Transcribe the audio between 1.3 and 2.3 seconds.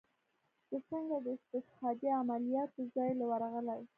استشهاديه